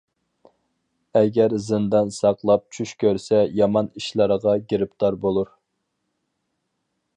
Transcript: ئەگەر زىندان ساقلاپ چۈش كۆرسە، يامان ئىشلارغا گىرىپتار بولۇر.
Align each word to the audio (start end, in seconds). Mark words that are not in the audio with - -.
ئەگەر 1.19 1.53
زىندان 1.65 2.09
ساقلاپ 2.15 2.65
چۈش 2.77 2.95
كۆرسە، 3.05 3.43
يامان 3.59 3.93
ئىشلارغا 4.01 4.57
گىرىپتار 4.73 5.21
بولۇر. 5.27 5.55